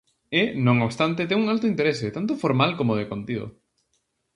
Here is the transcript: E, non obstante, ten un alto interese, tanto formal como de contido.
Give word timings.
E, 0.41 0.43
non 0.65 0.77
obstante, 0.87 1.27
ten 1.29 1.37
un 1.43 1.47
alto 1.53 1.69
interese, 1.71 2.13
tanto 2.17 2.39
formal 2.43 2.71
como 2.79 2.93
de 2.99 3.09
contido. 3.11 3.45